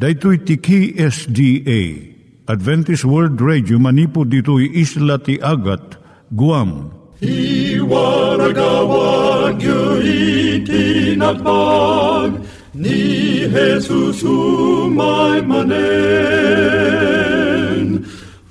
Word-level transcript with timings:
Daitui 0.00 0.38
tiki 0.48 0.96
SDA 0.96 1.80
Adventist 2.48 3.04
World 3.04 3.36
Radio 3.36 3.76
manipud 3.76 4.32
ditui 4.32 4.72
isla 4.72 5.20
ti 5.20 5.36
Agat 5.44 6.00
Guam. 6.32 6.88
I 7.20 7.76
waragawag 7.84 9.60
itinatpag 10.64 12.40
ni 12.72 13.44
Jesus 13.44 14.24
umay 14.24 15.44
manen. 15.44 15.68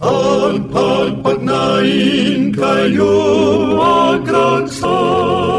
Ang 0.05 0.69
pagpagnain 0.69 2.53
kayo 2.53 3.17
agkansak 3.81 5.58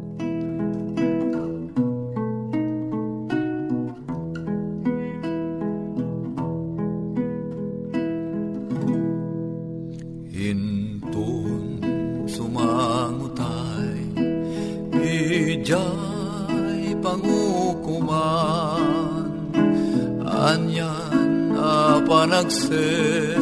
Ijay 17.11 17.19
pangukuman 17.19 18.87
Anyan 20.23 21.51
a 21.59 21.99
panagsenay. 22.07 23.35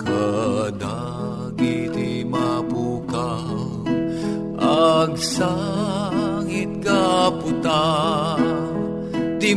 Kadagiti 0.00 2.24
mapukaw 2.24 3.84
Agsangit 4.58 6.82
kaputa. 6.82 8.34
Di 9.38 9.54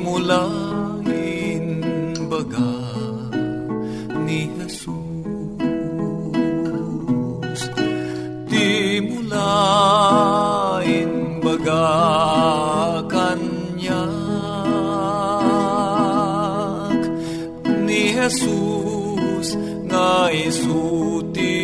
nga 20.12 20.28
isuti 20.28 21.56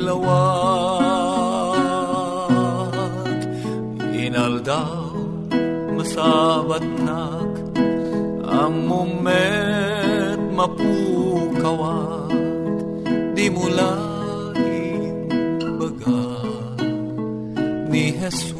lawag 0.00 1.04
inaldaw 4.16 5.12
masabat 5.92 6.80
nak 7.04 7.52
ang 8.48 8.88
mumet 8.88 10.40
mapukawag 10.56 12.32
di 13.36 13.52
mulain 13.52 15.28
baga 15.76 16.24
ni 17.92 18.08
Jesus 18.16 18.53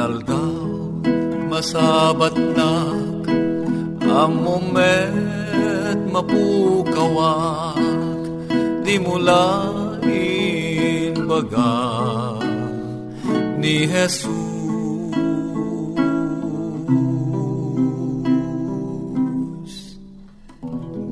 inaldaw 0.05 1.01
masabat 1.49 2.37
nak 2.37 3.25
ang 4.05 4.37
mumet 4.37 5.97
mapukawak 6.13 7.81
di 8.85 9.01
mula 9.01 9.73
baga 11.25 11.81
ni 13.57 13.89
Jesus 13.89 14.45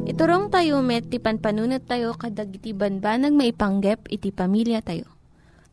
Iturong 0.05 0.53
tayo 0.53 0.85
met, 0.85 1.09
ti 1.09 1.17
panpanunat 1.17 1.89
tayo 1.89 2.13
kadag 2.13 2.53
iti 2.53 2.77
banbanag 2.77 3.33
maipanggep 3.33 4.13
iti 4.13 4.29
pamilya 4.29 4.85
tayo. 4.85 5.09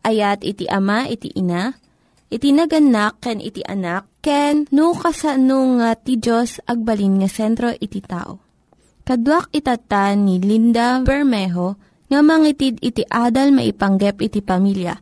Ayat 0.07 0.48
iti 0.48 0.63
ama 0.71 1.12
iti 1.12 1.27
ina, 1.36 1.75
iti 2.30 2.54
naganak 2.54 3.18
ken 3.20 3.42
iti 3.42 3.66
anak, 3.66 4.22
ken 4.22 4.70
no 4.70 4.94
kasano 4.94 5.81
nga 5.81 5.98
ti 5.98 6.22
Diyos 6.22 6.62
agbalin 6.70 7.22
nga 7.22 7.30
sentro 7.30 7.74
iti 7.74 8.00
tao. 8.06 8.38
Kaduak 9.04 9.50
itatan 9.50 10.30
ni 10.30 10.38
Linda 10.38 11.02
Bermejo 11.02 11.81
nga 12.10 12.22
mangitid 12.22 12.78
iti 12.81 13.02
adal 13.10 13.50
maipanggep 13.54 14.22
iti 14.22 14.40
pamilya. 14.46 14.98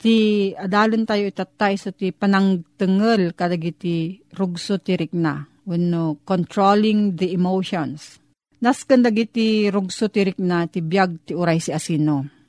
Ti 0.00 0.16
adalon 0.56 1.04
tayo 1.04 1.28
itatay 1.28 1.80
so 1.80 1.92
ti 1.92 2.12
panangtengel 2.12 3.32
kadag 3.36 3.60
iti 3.60 4.20
rugso 4.36 4.80
ti 4.80 4.96
rikna. 4.96 5.44
Wenno 5.64 6.20
controlling 6.28 7.16
the 7.16 7.32
emotions. 7.32 8.20
Nasken 8.60 9.00
dagiti 9.00 9.72
rugso 9.72 10.12
ti 10.12 10.24
rikna 10.24 10.68
ti 10.68 10.84
biag 10.84 11.28
ti 11.28 11.32
uray 11.32 11.60
si 11.60 11.72
asino. 11.72 12.43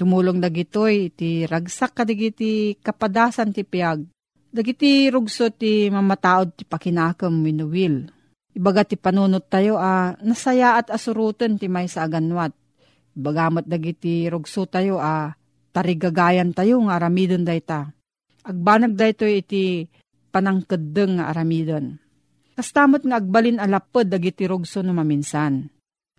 Tumulong 0.00 0.40
dagitoy 0.40 1.12
iti 1.12 1.44
ragsak 1.44 1.92
kadagiti 1.92 2.72
kapadasan 2.80 3.52
ti 3.52 3.68
piag. 3.68 4.08
Dagiti 4.48 5.12
rugso 5.12 5.52
ti 5.52 5.92
mamataod 5.92 6.56
ti 6.56 6.64
pakinakam 6.64 7.44
winuwil. 7.44 8.08
Ibaga 8.56 8.88
ti 8.88 8.96
panunot 8.96 9.52
tayo 9.52 9.76
a 9.76 9.84
ah, 9.84 10.06
nasaya 10.24 10.80
at 10.80 10.88
asurutan 10.88 11.60
ti 11.60 11.68
may 11.68 11.84
sa 11.84 12.08
aganwat 12.08 12.56
Bagamat 13.12 13.68
dagiti 13.68 14.24
rugso 14.32 14.64
tayo 14.64 14.96
a 14.96 15.04
ah, 15.04 15.26
tarigagayan 15.76 16.56
tayo 16.56 16.80
nga 16.88 16.96
aramidon 16.96 17.44
dayta. 17.44 17.92
Agbanag 18.48 18.96
dayto 18.96 19.28
iti 19.28 19.84
panangkedeng 20.32 21.20
nga 21.20 21.28
aramidon. 21.28 22.00
Kastamot 22.56 23.04
nga 23.04 23.20
agbalin 23.20 23.60
alapod 23.60 24.08
dagiti 24.08 24.48
rugso 24.48 24.80
no 24.80 24.96
maminsan. 24.96 25.68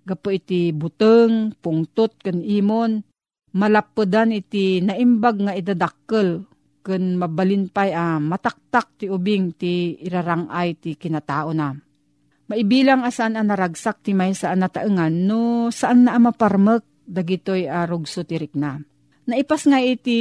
Gapo 0.06 0.30
iti 0.30 0.69
buteng, 0.69 1.57
pungtot, 1.57 2.22
ken 2.22 2.45
imon, 2.45 3.10
malapodan 3.51 4.31
iti 4.31 4.80
naimbag 4.80 5.36
nga 5.44 5.53
idadakkel 5.56 6.48
ken 6.81 7.19
mabalin 7.19 7.69
pay 7.69 7.94
a 7.94 8.18
ah, 8.18 8.18
mataktak 8.18 8.98
ti 8.98 9.06
ubing 9.06 9.53
ti 9.53 9.95
irarangay 10.01 10.75
ti 10.81 10.98
kinatao 10.98 11.53
na. 11.53 11.75
Maibilang 12.51 13.07
asan 13.07 13.39
ang 13.39 13.48
naragsak 13.48 14.03
ti 14.03 14.12
may 14.12 14.36
saan 14.36 14.59
nataengan 14.59 15.13
no 15.13 15.71
saan 15.71 16.03
na 16.03 16.19
maparmek 16.19 16.83
dagitoy 17.07 17.69
arog 17.69 18.09
uh, 18.09 18.25
tirik 18.27 18.57
na. 18.59 18.81
Naipas 19.30 19.63
nga 19.69 19.80
iti 19.80 20.19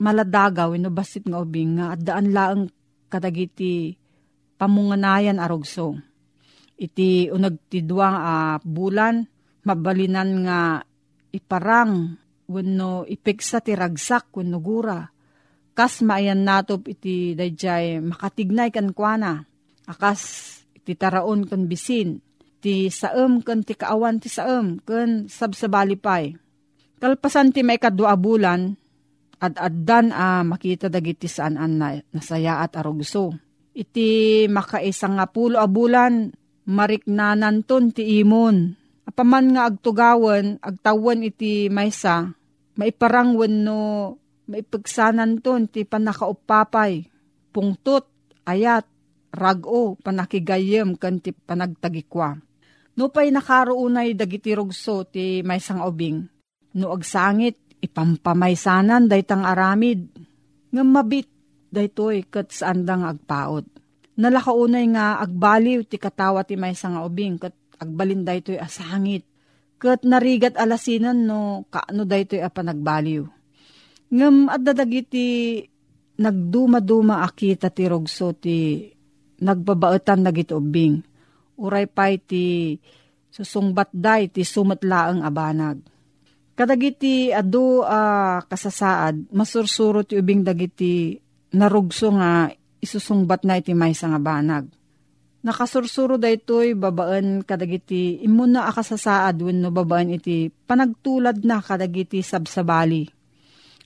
maladagaw 0.00 0.72
ino 0.72 0.88
basit 0.88 1.26
nga 1.28 1.42
ubing 1.42 1.76
nga 1.76 1.98
daan 2.00 2.32
laeng 2.32 2.64
kadagiti 3.12 3.92
pamunganayan 4.56 5.42
arogso. 5.42 5.98
Iti 6.80 7.28
unag 7.28 7.68
ti 7.68 7.84
duwang 7.84 8.16
uh, 8.16 8.56
bulan 8.64 9.26
mabalinan 9.68 10.30
nga 10.48 10.60
iparang 11.34 12.23
wenno 12.50 13.08
ipeksa 13.08 13.60
ti 13.64 13.72
ragsak 13.72 14.32
wenno 14.36 14.58
gura. 14.60 15.00
Kas 15.74 16.06
maayan 16.06 16.46
natop 16.46 16.86
iti 16.86 17.34
dayjay 17.34 17.98
makatignay 17.98 18.70
kan 18.70 18.94
kuana. 18.94 19.42
Akas 19.84 20.20
ti 20.84 20.94
taraon 20.94 21.48
kan 21.48 21.66
bisin, 21.66 22.22
ti 22.62 22.88
saem 22.88 23.42
kan 23.44 23.66
ti 23.66 23.74
kaawan 23.74 24.22
ti 24.22 24.30
saem 24.30 24.80
kan 24.84 25.26
sabsabali 25.26 25.98
pay. 25.98 26.36
Kalpasan 27.02 27.52
ti 27.52 27.60
may 27.60 27.76
kadwa 27.76 28.16
bulan, 28.16 28.72
at 29.44 29.60
addan 29.60 30.08
a 30.14 30.40
makita 30.40 30.88
dagiti 30.88 31.28
saan 31.28 31.60
an 31.60 31.72
na, 31.76 31.88
nasaya 32.16 32.64
at 32.64 32.80
arugso. 32.80 33.34
Iti 33.74 34.44
makaisang 34.48 35.18
nga 35.18 35.26
pulo 35.28 35.60
a 35.60 35.68
bulan, 35.68 36.30
mariknanan 36.64 37.66
ton 37.66 37.92
ti 37.92 38.22
imon. 38.22 38.72
Apaman 39.04 39.52
nga 39.52 39.68
agtugawan, 39.68 40.56
agtawan 40.64 41.24
iti 41.24 41.68
maysa, 41.68 42.32
maiparangwan 42.80 43.54
no 43.64 43.80
maipagsanan 44.48 45.40
ton 45.40 45.68
ti 45.68 45.84
panakaupapay, 45.84 47.08
pungtot, 47.52 48.08
ayat, 48.48 48.84
rago 49.34 49.98
panakigayem 50.00 50.94
kan 50.94 51.18
panagtagikwa. 51.20 52.38
No 52.94 53.10
pay 53.10 53.34
nakaroonay 53.34 54.14
dagiti 54.14 54.54
rugso 54.54 55.02
ti 55.02 55.42
may 55.42 55.58
sang 55.58 55.82
ubing. 55.82 56.22
No 56.78 56.94
agsangit 56.94 57.58
ipampamaysanan 57.82 59.10
daytang 59.10 59.42
aramid. 59.42 60.06
Nga 60.70 60.82
mabit 60.86 61.28
daytoy 61.74 62.22
kat 62.30 62.54
saan 62.54 62.86
dang 62.86 63.02
agpaot. 63.02 63.66
Nalakaunay 64.14 64.86
nga 64.94 65.18
agbaliw 65.18 65.82
ti 65.90 65.98
katawa 65.98 66.46
ti 66.46 66.54
may 66.54 66.78
sang 66.78 67.02
ubing 67.02 67.42
kat 67.42 67.54
agbalin 67.78 68.26
daytoy 68.26 68.58
asangit. 68.58 69.26
Kat 69.78 70.06
narigat 70.06 70.56
alasinan 70.56 71.26
no 71.26 71.68
kaano 71.68 72.06
daytoy 72.08 72.40
a 72.40 72.48
panagbaliw. 72.48 73.24
Ngam 74.14 74.48
at 74.48 74.60
dadagiti 74.62 75.60
nagduma-duma 76.14 77.26
akita 77.26 77.68
ti 77.74 77.84
rugso 77.90 78.32
ti 78.36 78.88
nagbabaetan 79.42 80.22
nagitubing. 80.22 81.02
Uray 81.58 81.86
pay 81.90 82.18
ti 82.18 82.44
susungbat 83.34 83.90
day 83.90 84.30
ti 84.30 84.46
sumatlaang 84.46 85.26
abanag. 85.26 85.82
Kadagiti 86.54 87.34
adu 87.34 87.82
uh, 87.82 88.38
kasasaad, 88.46 89.34
masursuro 89.34 90.06
ti 90.06 90.14
ubing 90.14 90.46
dagiti 90.46 91.18
narugso 91.50 92.14
nga 92.14 92.46
isusungbat 92.78 93.42
na 93.42 93.58
iti 93.58 93.74
may 93.74 93.90
nga 93.90 94.20
banag. 94.22 94.70
Nakasursuro 95.44 96.16
da 96.16 96.32
ito'y 96.32 96.72
babaan 96.72 97.44
kadagiti 97.44 98.16
imuna 98.24 98.64
akasasaad 98.64 99.44
wenno 99.44 99.68
babaan 99.68 100.16
iti 100.16 100.48
panagtulad 100.48 101.44
na 101.44 101.60
kadagiti 101.60 102.24
sabsabali. 102.24 103.04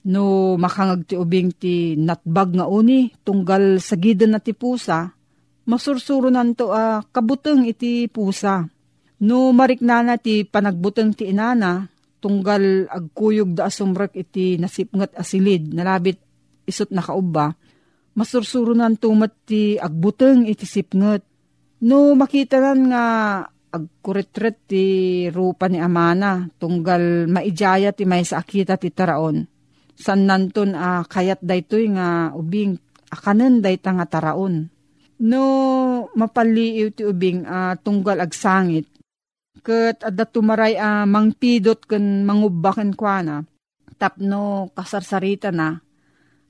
No 0.07 0.55
makangag 0.55 1.03
ti 1.03 1.15
ubing 1.19 1.51
ti 1.51 1.99
natbag 1.99 2.55
nga 2.55 2.63
uni 2.63 3.11
tunggal 3.27 3.83
sa 3.83 3.99
gidan 3.99 4.31
na 4.31 4.39
ti 4.39 4.55
pusa, 4.55 5.11
masursuro 5.67 6.31
nanto 6.31 6.71
a 6.71 7.03
uh, 7.03 7.05
kabuteng 7.11 7.67
iti 7.67 8.07
pusa. 8.07 8.63
No 9.19 9.51
mariknana 9.51 10.15
ti 10.15 10.47
panagbuteng 10.47 11.11
ti 11.11 11.27
inana, 11.27 11.91
tunggal 12.23 12.87
agkuyog 12.87 13.51
da 13.51 13.67
asumrek 13.67 14.15
iti 14.15 14.55
nasipngat 14.55 15.11
asilid, 15.11 15.75
nalabit 15.75 16.23
isot 16.63 16.87
na 16.95 17.03
kauba, 17.03 17.51
masursuro 18.15 18.71
nanto 18.71 19.11
mat 19.11 19.35
ti 19.43 19.75
agbuteng 19.75 20.47
iti 20.47 20.63
sipngat. 20.63 21.27
No 21.79 22.11
makita 22.15 22.59
nan 22.59 22.91
nga 22.91 23.05
agkuretret 23.69 24.67
ti 24.67 24.85
rupa 25.31 25.69
ni 25.69 25.79
amana, 25.79 26.49
tunggal 26.57 27.29
maijaya 27.29 27.93
ti 27.93 28.03
may 28.03 28.25
sa 28.25 28.41
akita 28.41 28.75
ti 28.75 28.89
taraon. 28.91 29.45
San 29.95 30.27
nanton 30.27 30.75
a 30.75 30.99
uh, 30.99 31.01
kayat 31.07 31.43
daytoy 31.43 31.91
nga 31.95 32.31
ubing 32.31 32.79
akanen 33.11 33.59
dayta 33.59 33.91
nga 33.91 34.07
taraon 34.07 34.71
No, 35.19 35.43
mapaliiw 36.15 36.95
ti 36.95 37.03
ubing 37.03 37.43
uh, 37.43 37.75
tunggal 37.83 38.23
agsangit. 38.23 38.87
Kat 39.59 39.99
adda 39.99 40.23
tumaray 40.23 40.79
a 40.79 41.03
uh, 41.03 41.05
mangpidot 41.05 41.83
ken 41.83 42.23
mangubaken 42.23 42.95
kwa 42.95 43.43
Tapno 43.99 44.71
kasarsarita 44.71 45.51
na. 45.51 45.75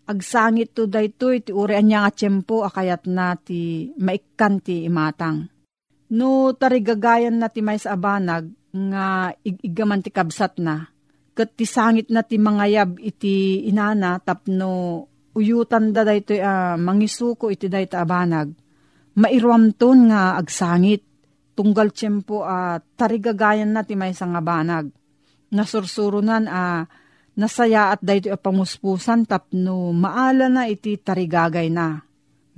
Agsangit 0.09 0.73
to 0.73 0.89
daytoy 0.89 1.45
ti 1.45 1.53
uri 1.53 1.77
anya 1.77 2.01
nga 2.01 2.11
tiyempo 2.17 2.65
akayat 2.65 3.05
na 3.05 3.37
ti 3.37 3.93
maikkan 3.93 4.57
ti 4.57 4.89
imatang. 4.89 5.45
No 6.17 6.49
tarigagayan 6.57 7.37
na 7.37 7.53
ti 7.53 7.61
may 7.61 7.77
sa 7.77 7.93
abanag 7.93 8.49
nga 8.73 9.29
igigaman 9.45 10.01
ti 10.01 10.09
kabsat 10.09 10.57
na. 10.65 10.89
Kat 11.37 11.53
ti 11.53 11.69
sangit 11.69 12.09
na 12.09 12.25
ti 12.25 12.41
mangayab 12.41 12.97
iti 12.97 13.69
inana 13.69 14.17
tapno 14.17 15.05
uyutan 15.37 15.93
da 15.93 16.01
daytoy 16.01 16.41
uh, 16.41 16.73
mangisuko 16.73 17.53
iti 17.53 17.69
dayta 17.69 18.01
abanag. 18.01 18.49
Mairuamton 19.13 20.09
nga 20.09 20.41
agsangit. 20.41 21.05
Tunggal 21.53 21.93
tiyempo 21.93 22.41
uh, 22.41 22.81
tarigagayan 22.97 23.77
na 23.77 23.85
ti 23.85 23.93
may 23.93 24.17
nga 24.17 24.41
banag. 24.41 24.89
Nasursurunan 25.53 26.49
a 26.49 26.81
uh, 26.81 26.98
nasaya 27.39 27.95
at 27.95 28.03
daytoy 28.03 28.35
a 28.35 28.39
pamuspusan 28.39 29.23
tapno 29.23 29.95
maala 29.95 30.51
na 30.51 30.67
iti 30.67 30.99
tarigagay 30.99 31.71
na. 31.71 32.03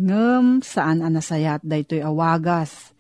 Ngem 0.02 0.66
saan 0.66 1.06
a 1.06 1.10
nasaya 1.14 1.62
at 1.62 1.64
daytoy 1.64 2.02
awagas. 2.02 2.98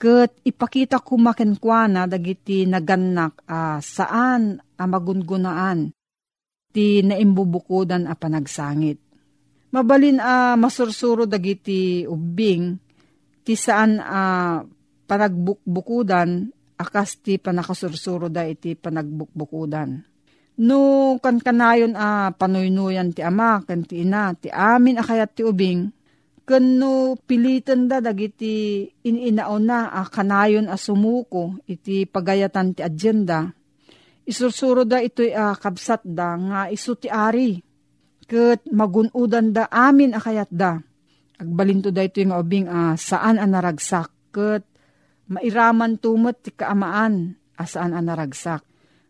Kat 0.00 0.32
ipakita 0.46 1.04
kumakenkwana 1.04 2.08
dagiti 2.08 2.64
naganak 2.64 3.44
a 3.44 3.76
uh, 3.76 3.78
saan 3.84 4.56
a 4.78 4.84
magungunaan 4.88 5.92
ti 6.70 7.02
naimbubukudan 7.02 8.06
a 8.06 8.14
panagsangit 8.14 9.02
Mabalin 9.68 10.16
a 10.16 10.54
uh, 10.54 10.54
masursuro 10.56 11.28
dagiti 11.28 12.08
ubing 12.08 12.80
ti 13.44 13.52
saan 13.52 14.00
a 14.00 14.22
uh, 14.22 14.58
panagbukbukudan 15.04 16.48
akas 16.80 17.20
ti 17.20 17.36
panakasursuro 17.36 18.32
da 18.32 18.48
iti 18.48 18.72
panagbukbukudan. 18.78 20.04
No 20.58 21.14
kan 21.22 21.38
kanayon 21.38 21.94
a 21.94 22.28
uh, 22.28 22.28
panuynuyan 22.34 23.14
ti 23.14 23.22
ama 23.22 23.62
kan 23.62 23.86
ti 23.86 24.02
ina 24.02 24.34
ti 24.34 24.50
amin 24.50 24.98
akayat 24.98 25.38
ti 25.38 25.46
ubing 25.46 25.94
ken 26.42 26.82
no 26.82 27.14
pilitan 27.14 27.86
da 27.86 28.02
dagiti 28.02 28.82
ininaon 29.06 29.62
na 29.62 29.94
a 29.94 30.02
kanayon 30.02 30.66
a 30.66 30.74
sumuko 30.74 31.62
iti 31.70 32.10
pagayatan 32.10 32.74
ti 32.74 32.82
agenda 32.82 33.54
Isursuro 34.28 34.84
da 34.84 35.00
ito'y 35.00 35.32
uh, 35.32 35.56
kabsat 35.56 36.04
da 36.04 36.36
nga 36.36 36.60
isu 36.68 37.00
ti 37.00 37.08
ari. 37.08 37.56
Kat 38.28 38.60
magunudan 38.68 39.56
da 39.56 39.72
amin 39.72 40.12
akayat 40.12 40.52
da. 40.52 40.76
Agbalinto 41.40 41.88
da 41.88 42.04
ito 42.04 42.20
yung 42.20 42.36
ubing 42.36 42.68
uh, 42.68 42.92
saan 43.00 43.40
ang 43.40 43.56
naragsak. 43.56 44.12
Kat 44.28 44.68
mairaman 45.32 45.96
tumot 45.96 46.44
ti 46.44 46.52
kaamaan 46.52 47.40
asaan 47.56 47.96
ang 47.96 48.04
naragsak. 48.04 48.67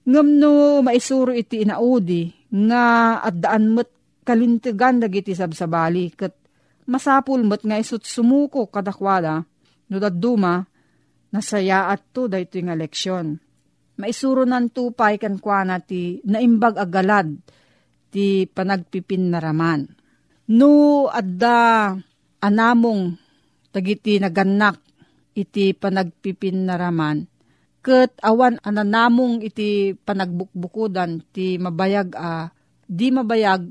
Ngam 0.09 0.41
no 0.41 0.81
maisuro 0.81 1.37
iti 1.37 1.69
inaudi 1.69 2.33
nga 2.65 3.21
at 3.21 3.37
daan 3.45 3.77
mo't 3.77 3.93
kalintigan 4.25 5.05
dagiti 5.05 5.37
sabsabali. 5.37 6.17
Kat 6.17 6.33
masapul 6.88 7.45
mo't 7.45 7.61
nga 7.61 7.77
isut 7.77 8.09
sumuko 8.09 8.73
kadakwada 8.73 9.45
no 9.93 9.97
daduma 10.00 10.65
nasaya 11.29 11.93
at 11.93 12.09
to 12.17 12.25
da 12.25 12.41
ito 12.41 12.57
yung 12.57 12.73
leksyon. 12.73 13.37
Maisuro 14.00 14.49
ng 14.49 14.73
tupay 14.73 15.21
kan 15.21 15.37
kwa 15.37 15.69
na 15.69 15.77
ti 15.77 16.25
naimbag 16.25 16.81
agalad 16.81 17.29
ti 18.09 18.49
panagpipin 18.49 19.29
naraman. 19.29 19.93
No 20.57 21.05
adda 21.12 21.93
anamong 22.41 23.12
tagiti 23.69 24.17
naganak 24.17 24.81
iti 25.37 25.77
panagpipin 25.77 26.65
naraman 26.65 27.29
ket 27.88 28.21
awan 28.21 28.61
ananamong 28.61 29.40
iti 29.40 29.97
panagbukbukudan 29.97 31.25
ti 31.33 31.57
mabayag 31.57 32.12
a 32.21 32.52
di 32.85 33.09
mabayag 33.09 33.64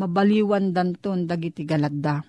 mabaliwan 0.00 0.72
danton 0.72 1.28
dagiti 1.28 1.68
galadda. 1.68 2.24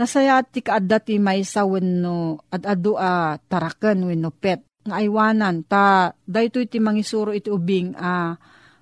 Nasaya 0.00 0.40
ti 0.40 0.64
kaadda 0.64 1.04
ti 1.04 1.20
maysa 1.20 1.68
wenno 1.68 2.40
at 2.48 2.64
adu 2.64 2.96
a 2.96 3.36
taraken 3.36 4.08
wenno 4.08 4.32
pet 4.32 4.64
nga 4.88 4.96
aywanan 4.96 5.60
ta 5.68 6.16
daytoy 6.24 6.64
ti 6.64 6.80
mangisuro 6.80 7.36
iti 7.36 7.52
ubing 7.52 7.92
a 7.92 8.32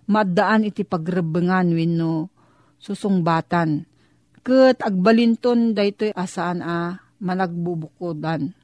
maddaan 0.06 0.70
iti 0.70 0.86
pagrebengan 0.86 1.74
wenno 1.74 2.30
susungbatan. 2.78 3.82
Ket 4.46 4.78
agbalinton 4.78 5.74
daytoy 5.74 6.14
asaan 6.14 6.62
a 6.62 7.02
managbubukodan 7.18 8.63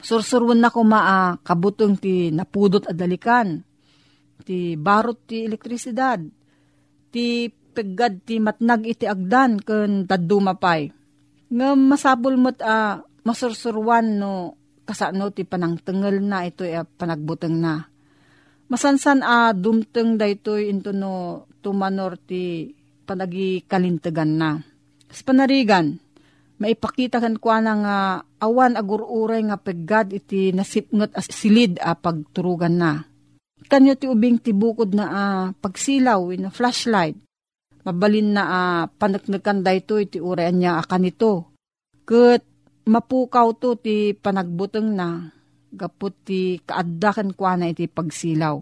Sursurwan 0.00 0.60
na 0.60 0.72
ko 0.72 0.80
maa 0.82 1.36
kabutong 1.44 1.96
ti 2.00 2.32
napudot 2.32 2.88
adalikan. 2.88 3.60
Ti 4.42 4.74
barot 4.74 5.28
ti 5.28 5.44
elektrisidad. 5.44 6.20
Ti 7.12 7.26
peggad 7.70 8.26
ti 8.26 8.42
matnag 8.42 8.88
iti 8.88 9.06
agdan 9.06 9.60
ken 9.60 10.08
tadumapay. 10.08 10.90
Nga 11.50 11.68
masabol 11.76 12.34
mo't 12.40 12.58
a 12.64 13.02
masursurwan 13.22 14.18
no 14.18 14.56
kasano 14.88 15.30
ti 15.30 15.46
panangtengel 15.46 16.18
na 16.18 16.48
ito 16.48 16.66
e 16.66 16.74
panagbuteng 16.74 17.56
na. 17.60 17.86
Masansan 18.70 19.22
a 19.26 19.50
dumteng 19.50 20.14
da 20.14 20.30
ito 20.30 20.54
into 20.54 20.94
no 20.94 21.46
tumanor 21.62 22.18
ti 22.18 22.70
panagi 23.02 23.66
na. 24.30 24.62
Sa 25.10 25.22
panarigan, 25.26 25.98
maipakita 26.60 27.24
kan 27.24 27.40
kwa 27.40 27.64
nga 27.64 27.96
awan 28.38 28.76
agururay 28.76 29.40
nga 29.48 29.56
peggad 29.56 30.12
iti 30.12 30.52
nasipngot 30.52 31.16
as 31.16 31.26
silid 31.32 31.80
a 31.80 31.96
pagturugan 31.96 32.76
na. 32.76 33.08
Kanyo 33.66 33.96
ti 33.96 34.04
ubing 34.04 34.36
ti 34.36 34.52
bukod 34.52 34.92
na 34.92 35.04
uh, 35.08 35.44
pagsilaw 35.56 36.28
in 36.36 36.48
a 36.48 36.50
flashlight. 36.52 37.16
Mabalin 37.80 38.36
na 38.36 38.44
uh, 38.44 38.82
panaknakan 38.92 39.64
da 39.64 39.72
ito 39.72 39.96
iti 39.96 40.20
urayan 40.20 40.60
niya 40.60 40.84
akan 40.84 41.08
ito. 41.08 41.48
Kat 42.04 42.44
mapukaw 42.84 43.56
to 43.56 43.80
ti 43.80 44.12
panagbuteng 44.12 44.92
na 44.92 45.32
gapot 45.72 46.12
ti 46.12 46.60
kaaddakan 46.60 47.32
kwa 47.32 47.56
na 47.56 47.72
iti 47.72 47.88
pagsilaw. 47.88 48.60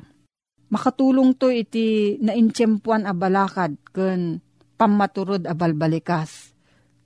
Makatulong 0.69 1.35
to 1.35 1.49
iti 1.51 2.21
naintyempuan 2.21 3.09
a 3.09 3.17
balakad 3.17 3.75
ken 3.91 4.45
pamaturod 4.77 5.49
a 5.49 5.57
balbalikas 5.57 6.48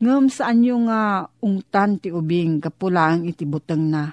Ngam 0.03 0.27
saan 0.27 0.67
yung 0.67 0.91
nga 0.91 1.31
uh, 1.31 1.47
ungtan 1.47 2.03
ti 2.03 2.11
ubing 2.11 2.59
kapulang 2.59 3.23
iti 3.23 3.47
buteng 3.47 3.87
na. 3.87 4.11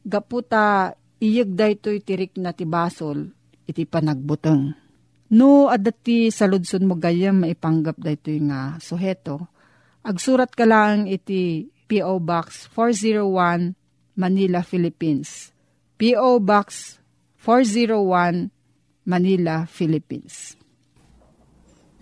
Gaputa 0.00 0.96
iyag 1.20 1.52
dayto 1.52 1.92
tirik 1.92 2.40
na 2.40 2.56
ti 2.56 2.64
basol 2.64 3.28
iti 3.68 3.84
panagbuteng. 3.84 4.72
No 5.36 5.68
adati 5.68 6.32
sa 6.32 6.48
ludson 6.48 6.88
mo 6.88 6.96
gayam 6.96 7.44
maipanggap 7.44 8.00
dayto 8.00 8.32
nga 8.48 8.80
suheto. 8.80 9.52
Agsurat 10.00 10.48
ka 10.48 10.64
lang 10.64 11.04
iti 11.04 11.68
P.O. 11.84 12.16
Box 12.16 12.72
401 12.72 13.76
Manila, 14.16 14.64
Philippines. 14.64 15.52
P.O. 16.00 16.40
Box 16.40 16.96
401 17.44 18.48
Manila, 19.04 19.68
Philippines. 19.68 20.56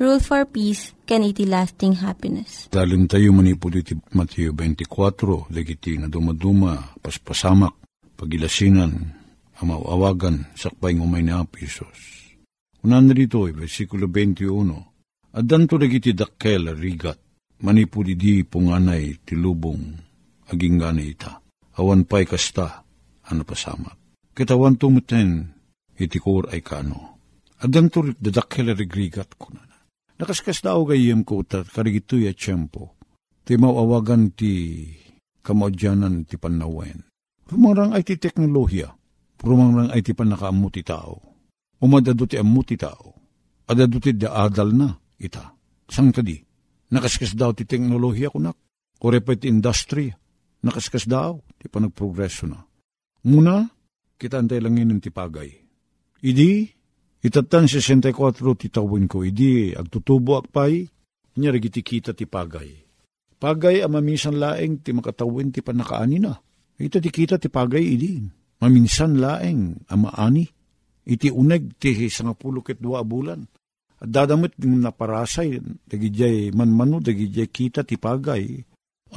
Rule 0.00 0.16
for 0.16 0.48
Peace, 0.48 0.96
can 1.04 1.20
iti 1.20 1.44
lasting 1.44 2.00
happiness. 2.00 2.72
Dalim 2.72 3.04
tayo 3.04 3.36
manipod 3.36 3.76
iti 3.76 3.92
Matthew 4.16 4.56
24, 4.56 5.52
dagiti 5.52 6.00
nga 6.00 6.08
dumaduma, 6.08 6.96
paspasamak, 7.04 7.76
pagilasinan, 8.16 8.96
amawawagan, 9.60 10.56
sakbay 10.56 10.96
ngumay 10.96 11.20
na 11.20 11.44
Isos. 11.60 12.32
Unan 12.80 13.12
rito, 13.12 13.44
versikulo 13.52 14.08
21, 14.08 15.36
Adan 15.36 15.68
to 15.68 15.76
dagiti 15.76 16.16
dakkel 16.16 16.72
rigat, 16.80 17.20
manipod 17.60 18.08
di 18.08 18.40
punganay 18.40 19.20
tilubong, 19.20 19.84
aging 20.48 20.80
ganay 20.80 21.12
ita. 21.12 21.44
Awan 21.76 22.08
pa'y 22.08 22.24
kasta, 22.24 22.88
ano 23.28 23.44
pasamak. 23.44 24.24
Kitawan 24.32 24.80
tumuten, 24.80 25.44
itikur 26.00 26.48
ay 26.48 26.64
kano. 26.64 27.20
Adan 27.60 27.92
to 27.92 28.16
dadakkel 28.16 28.72
rigrigat 28.72 29.36
kunan 29.36 29.69
Nakaskas 30.20 30.60
daw 30.60 30.84
gayem 30.84 31.24
ko 31.24 31.40
ta 31.40 31.64
karigito 31.64 32.20
ya 32.20 32.36
tiyempo. 32.36 32.92
Ti 33.40 33.56
mawawagan 33.56 34.36
ti 34.36 34.84
kamadyanan 35.40 36.28
ti 36.28 36.36
panawen. 36.36 37.08
Rumarang 37.48 37.96
ay 37.96 38.04
ti 38.04 38.20
teknolohiya. 38.20 38.92
Rumarang 39.40 39.88
ay 39.88 40.04
ti 40.04 40.12
panakaamu 40.12 40.68
ti 40.68 40.84
tao. 40.84 41.16
Umadado 41.80 42.28
ti 42.28 42.36
amu 42.36 42.60
ti 42.60 42.76
tao. 42.76 43.16
Adado 43.64 43.96
ti 43.96 44.12
adal 44.12 44.76
na 44.76 44.92
ita. 45.16 45.56
Sang 45.88 46.12
kadi. 46.12 46.36
Nakaskas 46.92 47.32
daw 47.32 47.56
ti 47.56 47.64
teknolohiya 47.64 48.28
kunak. 48.28 48.60
Korepet 49.00 49.48
industry. 49.48 50.12
Nakaskas 50.60 51.08
daw 51.08 51.40
ti 51.56 51.72
panagprogreso 51.72 52.44
na. 52.44 52.60
Muna, 53.24 53.64
kita 54.20 54.36
antay 54.36 54.60
langin 54.60 55.00
ti 55.00 55.08
pagay. 55.08 55.48
Idi, 56.20 56.68
Itatan 57.20 57.68
64 57.68 58.16
ti 58.56 58.72
tawin 58.72 59.04
ko, 59.04 59.20
idi 59.20 59.76
agtutubo 59.76 60.40
akpay, 60.40 60.88
niya 61.36 61.52
kita 61.60 62.16
ti 62.16 62.24
pagay. 62.24 62.90
Pagay 63.40 63.80
ang 63.80 63.96
maminsan 63.96 64.36
laeng 64.36 64.84
ti 64.84 64.92
makatawin 64.92 65.48
ti 65.48 65.64
panakaani 65.64 66.18
na. 66.20 66.36
Ito 66.76 67.00
ti 67.00 67.08
kita 67.08 67.40
ti 67.40 67.48
pagay 67.48 67.84
idi. 67.96 68.20
Maminsan 68.60 69.16
laeng 69.16 69.88
ang 69.88 70.00
maani. 70.04 70.44
Iti 71.08 71.32
uneg 71.32 71.80
ti 71.80 72.08
sangapulo 72.12 72.60
ket 72.60 72.76
dua 72.76 73.00
bulan. 73.00 73.40
At 74.00 74.08
dadamit 74.08 74.56
ng 74.60 74.84
naparasay, 74.84 75.60
dagijay 75.88 76.52
manmano, 76.52 77.00
dagijay 77.00 77.48
kita 77.48 77.84
ti 77.84 78.00
pagay, 78.00 78.64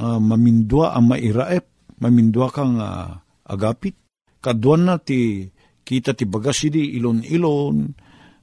uh, 0.00 0.20
mamindwa 0.20 0.92
ang 0.92 1.08
mairaep, 1.08 1.96
mamindwa 2.00 2.48
kang 2.52 2.80
uh, 2.80 3.16
agapit. 3.48 3.96
Kaduan 4.44 4.88
na 4.88 5.00
ti 5.00 5.48
kita 5.84 6.16
ti 6.16 6.24
bagas 6.24 6.64
idi 6.64 6.96
ilon-ilon, 6.96 7.76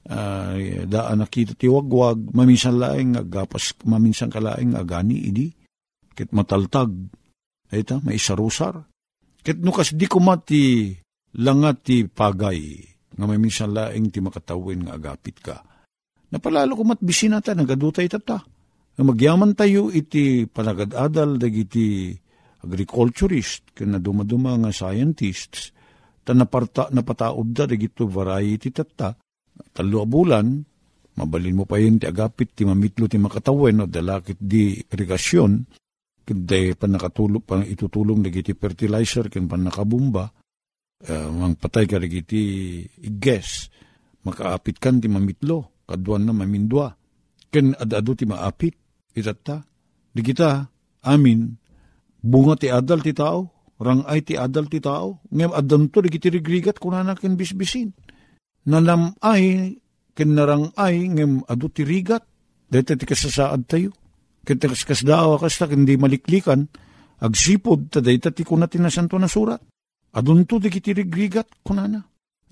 uh, 0.08 0.54
daan 0.86 1.18
na 1.18 1.26
kita 1.26 1.58
ti 1.58 1.66
wagwag, 1.66 2.30
maminsan 2.30 2.78
laeng 2.78 3.18
agapas, 3.18 3.74
maminsan 3.84 4.30
kalaeng 4.30 4.78
agani 4.78 5.18
idi 5.28 5.46
ket 6.12 6.30
mataltag, 6.30 6.92
ita, 7.72 7.98
may 8.04 8.20
isarusar. 8.20 8.84
Ket 9.42 9.58
nukas 9.58 9.96
di 9.96 10.06
kumati 10.06 10.94
langat 11.42 11.76
ti 11.88 11.96
pagay, 12.06 12.78
nga 13.16 13.24
may 13.26 13.40
minsan 13.40 13.72
laing 13.72 14.12
ti 14.12 14.20
makatawin 14.20 14.86
nga 14.86 14.94
agapit 15.00 15.36
ka. 15.40 15.56
Napalalo 16.32 16.78
kumat 16.78 17.00
bisinata, 17.02 17.52
nagadutay 17.56 18.08
tata. 18.08 18.40
Nga 18.92 19.02
magyaman 19.04 19.56
tayo 19.56 19.88
iti 19.88 20.44
panagadadal 20.46 21.40
dagiti 21.40 22.12
agriculturist, 22.62 23.74
kaya 23.74 23.98
dumaduma 23.98 24.54
nga 24.60 24.70
scientists, 24.70 25.74
ta 26.22 26.32
naparta, 26.32 26.88
napataod 26.94 27.48
da 27.50 27.66
dagito 27.66 28.06
variety 28.06 28.70
tata, 28.70 29.14
talo 29.74 30.06
bulan, 30.06 30.62
mabalin 31.18 31.58
mo 31.58 31.64
pa 31.68 31.76
yun 31.76 32.00
ti 32.00 32.06
agapit 32.08 32.56
ti 32.56 32.62
mamitlo 32.64 33.10
ti 33.10 33.18
makatawin 33.20 33.84
o 33.84 33.86
dalakit 33.90 34.38
di 34.40 34.80
irigasyon, 34.80 35.82
Kundi 36.22 36.72
pa 36.78 36.86
nakatulong, 36.86 37.42
pa 37.42 37.58
itutulong 37.60 38.22
dagiti 38.22 38.54
fertilizer, 38.54 39.26
kin 39.26 39.50
pa 39.50 39.58
nakabumba, 39.58 40.30
uh, 41.10 41.28
mang 41.34 41.58
patay 41.58 41.84
ka 41.84 41.98
dagiti 41.98 42.80
iges, 43.04 43.68
makaapit 44.24 44.78
kan 44.78 45.02
ti 45.02 45.10
mamitlo, 45.10 45.82
kaduan 45.82 46.24
na 46.24 46.32
mamindwa, 46.32 46.94
ken 47.50 47.76
adado 47.76 48.14
ti 48.14 48.24
maapit, 48.24 48.72
itata, 49.12 49.60
di 50.14 50.22
kita, 50.24 50.62
amin, 51.04 51.52
bunga 52.22 52.54
ti 52.56 52.70
adal 52.70 53.02
ti 53.02 53.12
tao, 53.12 53.51
rangay 53.82 54.22
ti 54.22 54.38
adal 54.38 54.70
ti 54.70 54.78
tao, 54.78 55.20
ngem 55.28 55.50
adan 55.50 55.90
to, 55.90 56.00
di 56.06 56.18
rigrigat 56.30 56.78
kunana 56.78 57.18
ken 57.18 57.34
bisbisin. 57.34 57.90
Nanam 58.70 59.18
ay, 59.18 59.76
ken 60.14 60.38
narang 60.38 60.70
ay, 60.78 61.10
ngem 61.10 61.42
adu 61.50 61.66
ti 61.66 61.82
rigat, 61.82 62.22
dete 62.70 62.94
ti 62.94 63.04
kasasaad 63.04 63.66
tayo 63.66 63.90
Kitakas 64.42 64.82
kas 64.82 65.06
dawa 65.06 65.38
kas 65.38 65.54
ta 65.54 65.70
hindi 65.70 65.94
maliklikan, 65.94 66.66
agsipod 67.22 67.94
ta 67.94 68.02
day 68.02 68.18
ti 68.18 68.42
kuna 68.42 68.66
tinasanto 68.66 69.14
na 69.14 69.30
surat. 69.30 69.62
Adun 70.18 70.44
to 70.44 70.58
di 70.58 70.68
kitirigrigat 70.68 71.62
kunana. 71.62 72.02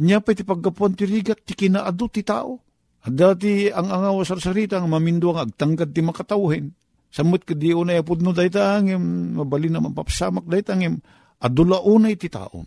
Nya 0.01 0.23
pa 0.23 0.33
ti 0.33 0.47
paggapuan 0.47 0.95
ti 0.95 1.05
rigat 1.05 1.43
ti 1.43 1.53
kinaado 1.59 2.07
ti 2.07 2.23
tao. 2.23 2.63
At 3.03 3.13
dati 3.17 3.69
ang 3.75 3.91
angaw 3.91 4.23
sarsarita 4.23 4.79
ang 4.79 4.87
mamindo 4.87 5.35
ang 5.35 5.51
agtanggad 5.51 5.91
ti 5.91 6.01
makatawin. 6.01 6.71
Samot 7.11 7.43
ka 7.43 7.59
di 7.59 7.75
unay 7.75 7.99
apod 7.99 8.23
no 8.23 8.31
dayta 8.31 8.79
angem, 8.79 9.35
mabali 9.35 9.67
naman 9.67 9.91
papasamak 9.91 10.47
dayta 10.47 10.79
angem, 10.79 11.03
adula 11.43 11.83
unay 11.83 12.15
ti 12.15 12.31
taon. 12.31 12.67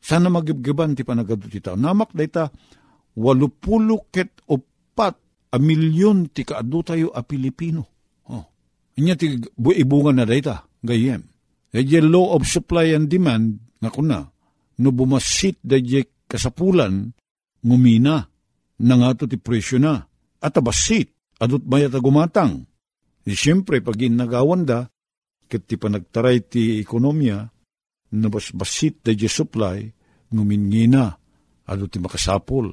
Sana 0.00 0.32
magibgiban 0.32 0.96
ti 0.96 1.04
panagado 1.04 1.44
ti 1.48 1.60
taon. 1.60 1.84
Namak 1.84 2.16
dayta, 2.16 2.48
walupulo 3.20 4.08
ket 4.08 4.40
upat 4.48 5.14
a 5.52 5.56
milyon 5.60 6.32
ti 6.32 6.42
kaado 6.42 6.80
tayo 6.80 7.12
a 7.12 7.20
Pilipino 7.20 7.96
Inya 8.96 9.12
ti 9.12 9.36
ibungan 9.60 10.16
na 10.16 10.24
data, 10.24 10.64
gayem. 10.80 11.20
Dadya 11.68 12.00
law 12.00 12.32
of 12.32 12.48
supply 12.48 12.96
and 12.96 13.12
demand, 13.12 13.76
nga 13.76 13.92
kuna, 13.92 14.24
no 14.80 14.88
bumasit 14.88 15.60
dadya 15.60 16.00
kasapulan, 16.24 17.12
ngumina, 17.60 18.24
na 18.80 18.94
nga 18.96 19.08
to 19.12 19.28
ti 19.28 19.36
presyo 19.36 19.76
na, 19.76 20.00
at 20.40 20.56
abasit, 20.56 21.12
adot 21.36 21.60
mayat 21.68 21.92
gumatang. 22.00 22.64
Di 23.26 23.34
siyempre, 23.34 23.82
pag 23.82 23.98
inagawan 23.98 24.62
da, 24.62 24.86
kat 25.50 25.66
ti 25.66 25.74
panagtaray 25.74 26.46
ti 26.46 26.78
ekonomiya, 26.78 27.42
na 28.14 28.28
basit 28.30 29.02
dadya 29.02 29.26
supply, 29.26 29.82
ngumingina, 30.30 31.10
adot 31.66 31.90
ti 31.90 31.98
makasapol. 31.98 32.70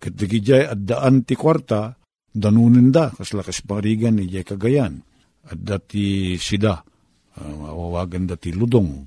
Kat 0.00 0.12
di 0.16 0.40
at 0.56 0.80
daan 0.80 1.28
ti 1.28 1.36
kwarta, 1.36 1.92
danunin 2.32 2.88
da, 2.88 3.12
kaslakas 3.12 3.60
parigan 3.60 4.16
ni 4.16 4.32
kagayan 4.40 5.04
at 5.44 5.60
dati 5.60 6.34
sida, 6.40 6.80
uh, 6.80 7.52
mawawagan 7.52 8.24
dati 8.24 8.56
ludong. 8.56 9.04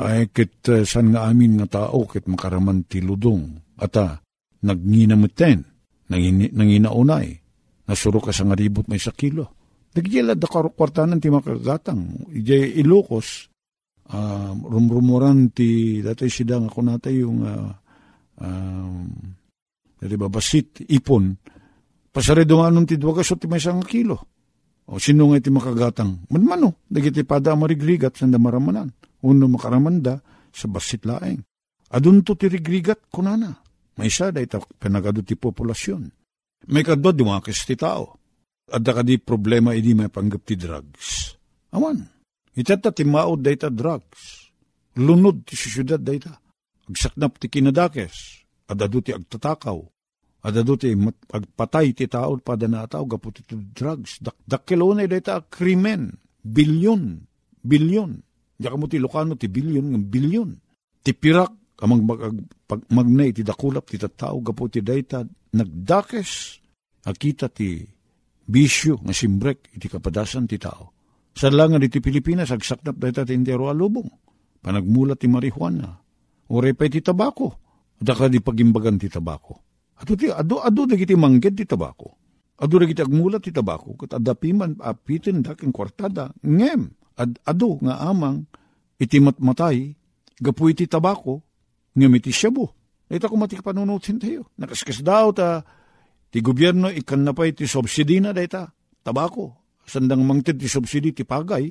Ay 0.00 0.28
kit 0.32 0.64
uh, 0.72 0.84
san 0.88 1.12
nga 1.12 1.28
amin 1.28 1.60
nga 1.60 1.68
tao 1.68 2.08
kit 2.08 2.24
makaraman 2.24 2.88
ti 2.88 3.04
ludong. 3.04 3.76
Ata, 3.76 4.16
nagninamiten, 4.64 5.60
nangin, 6.08 6.48
nanginaunay, 6.56 7.28
nasuro 7.84 8.24
ka 8.24 8.32
sa 8.32 8.48
nga 8.48 8.56
ribot 8.56 8.88
may 8.88 9.00
sa 9.00 9.12
Nagyela 9.96 10.36
da 10.36 10.44
kwartanan 10.46 11.16
ti 11.16 11.32
makagatang. 11.32 12.28
Ijay 12.28 12.76
ilokos, 12.84 13.48
uh, 14.12 14.52
rumrumuran 14.52 15.56
ti 15.56 16.04
dati 16.04 16.28
sida 16.28 16.60
nga 16.60 16.68
kunata 16.68 17.08
yung 17.08 17.40
uh, 17.40 17.72
um, 18.44 19.08
uh, 19.96 20.28
basit, 20.28 20.84
ipon, 20.92 21.32
pasare 22.12 22.44
dumanon 22.44 22.84
ti 22.84 23.00
dwagas 23.00 23.32
ti 23.40 23.48
may 23.48 23.56
isang 23.56 23.80
kilo. 23.88 24.20
O 24.86 25.00
sino 25.00 25.32
nga 25.32 25.40
iti 25.40 25.48
makagatang? 25.48 26.28
Manmano, 26.28 26.84
dagiti 26.86 27.24
pada 27.24 27.56
marigrigat 27.56 28.20
sa 28.20 28.28
maramanan. 28.28 28.92
Uno 29.24 29.48
makaramanda 29.48 30.20
sa 30.52 30.68
basit 30.68 31.08
laeng. 31.08 31.40
Adun 31.90 32.20
to 32.20 32.36
ti 32.36 32.52
rigrigat 32.52 33.08
kunana. 33.08 33.64
May 33.96 34.12
isa 34.12 34.28
da 34.28 34.44
ita 34.44 34.60
pinagado 34.76 35.24
ti 35.24 35.34
populasyon. 35.34 36.02
May 36.68 36.84
kadwa 36.84 37.16
dumakis 37.16 37.64
ti 37.64 37.74
tao. 37.80 38.15
Adda 38.66 38.90
ka 38.98 39.02
di 39.06 39.22
problema 39.22 39.78
idi 39.78 39.94
may 39.94 40.10
panggap 40.10 40.42
ti 40.42 40.58
drugs. 40.58 41.38
Awan. 41.70 42.02
Itata 42.56 42.90
ti 42.90 43.06
maod 43.06 43.38
da 43.46 43.54
ita 43.54 43.70
drugs. 43.70 44.50
Lunod 44.98 45.46
ti 45.46 45.54
syudad 45.54 46.02
da 46.02 46.10
ita. 46.10 46.34
Agsaknap 46.90 47.38
ti 47.38 47.46
kinadakes. 47.46 48.42
Adado 48.66 48.98
ti 48.98 49.14
agtatakaw 49.14 49.78
Adado 50.46 50.74
ti 50.78 50.94
pagpatay 50.98 51.94
ti 51.94 52.06
tao 52.10 52.38
pada 52.38 52.66
na 52.66 52.86
tao 52.90 53.06
gapu 53.06 53.34
ti 53.34 53.42
drugs. 53.50 54.18
Dak 54.18 54.38
dakilo 54.46 54.94
na 54.94 55.06
dita 55.06 55.42
krimen. 55.46 56.14
Bilyon. 56.42 57.22
Bilyon. 57.62 58.10
Diya 58.58 58.78
mo 58.78 58.86
ti 58.90 58.98
Lucano 58.98 59.34
ti 59.34 59.50
bilyon 59.50 59.94
ng 59.94 60.06
bilyon. 60.06 60.50
Ti 61.02 61.14
pirak 61.14 61.78
amang 61.82 62.02
mag, 62.02 62.34
magnay 62.90 63.30
ti 63.30 63.42
dakulap 63.46 63.90
ti 63.90 63.98
tao 63.98 64.38
gapu 64.42 64.70
ti 64.70 64.82
data 64.82 65.22
nagdakes. 65.54 66.62
Akita 67.06 67.46
ti 67.46 67.95
bisyo 68.46 69.02
nga 69.02 69.12
simbrek 69.12 69.74
iti 69.74 69.90
kapadasan 69.90 70.46
ti 70.46 70.56
tao. 70.56 70.94
Sa 71.36 71.52
langan 71.52 71.84
iti 71.84 72.00
Pilipinas, 72.00 72.48
agsaknap 72.48 72.96
data 72.96 73.26
ti 73.26 73.36
intero 73.36 73.68
alubong. 73.68 74.08
Panagmula 74.64 75.18
ti 75.18 75.28
marihuana. 75.28 75.92
O 76.48 76.62
repay 76.62 76.88
ti 76.88 77.04
tabako. 77.04 77.60
Daka 78.00 78.28
di 78.32 78.40
pagimbagan 78.40 78.96
ti 78.96 79.08
tabako 79.08 79.66
Ado 79.96 80.12
ti 80.12 80.28
ado 80.28 80.60
ado 80.60 80.84
dagiti 80.84 81.16
mangged 81.16 81.56
ti 81.56 81.64
tabako. 81.64 82.08
Ado 82.60 82.74
dagiti 82.76 83.00
agmulat 83.00 83.48
ti 83.48 83.52
tabako 83.52 83.96
ket 83.96 84.12
adapiman 84.12 84.76
apitin 84.80 85.40
daking 85.40 85.72
kwartada 85.72 86.32
ngem 86.44 86.92
ad 87.16 87.40
ado 87.48 87.80
nga 87.80 88.04
amang 88.04 88.44
iti 89.00 89.16
matmatay 89.16 89.96
gapu 90.36 90.68
iti 90.68 90.84
tabako 90.84 91.40
ngem 91.96 92.12
iti 92.20 92.28
shabu. 92.32 92.68
Ita 93.08 93.30
ko 93.30 93.38
mati 93.40 93.56
panunutin 93.56 94.20
tayo. 94.20 94.50
Nakaskas 94.60 95.00
daw 95.00 95.32
ta 95.32 95.64
ti 96.36 96.44
gobyerno 96.44 96.92
ikan 96.92 97.24
na 97.24 97.32
pa 97.32 97.48
iti 97.48 97.64
subsidi 97.64 98.20
na 98.20 98.36
dayta 98.36 98.68
tabako. 99.00 99.56
Sandang 99.88 100.20
mangtid 100.20 100.60
ti 100.60 100.68
subsidi 100.68 101.16
ti 101.16 101.24
pagay 101.24 101.64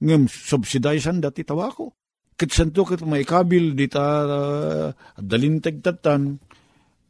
ngem 0.00 0.24
subsiday 0.24 0.96
sanda 0.96 1.28
ti 1.28 1.44
tabako. 1.44 1.92
Ket 2.32 2.48
santo 2.48 2.88
ket 2.88 3.04
may 3.04 3.28
kabil 3.28 3.76
di 3.76 3.84
ta 3.92 4.24
uh, 4.24 4.88
dalintag 5.20 5.84
tatan 5.84 6.32